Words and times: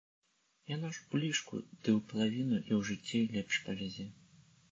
Яно 0.75 0.87
ж 0.97 1.01
у 1.11 1.19
лішку 1.23 1.59
ды 1.81 1.89
ў 1.97 1.99
палавіну 2.11 2.57
і 2.59 2.71
ў 2.79 2.81
жыцці 2.87 3.21
лепш 3.35 3.59
павязе. 3.67 4.09